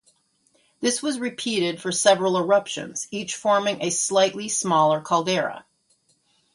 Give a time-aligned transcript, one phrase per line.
[0.79, 5.63] This was repeated for several eruptions; each forming a slightly smaller caldera.